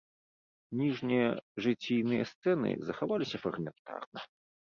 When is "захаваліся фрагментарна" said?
2.87-4.19